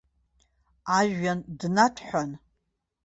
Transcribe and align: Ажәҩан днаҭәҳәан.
Ажәҩан 0.97 1.39
днаҭәҳәан. 1.59 2.31